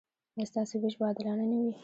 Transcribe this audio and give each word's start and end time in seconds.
ایا 0.35 0.45
ستاسو 0.51 0.73
ویش 0.81 0.95
به 0.99 1.05
عادلانه 1.07 1.45
نه 1.51 1.57
وي؟ 1.61 1.73